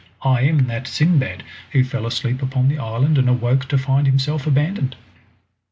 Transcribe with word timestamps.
I 0.23 0.41
am 0.45 0.65
that 0.65 0.87
Sindbad 0.87 1.43
who 1.73 1.83
fell 1.83 2.07
asleep 2.07 2.41
upon 2.41 2.69
the 2.69 2.79
island 2.79 3.19
and 3.19 3.29
awoke 3.29 3.65
to 3.65 3.77
find 3.77 4.07
himself 4.07 4.47
abandoned!" 4.47 4.95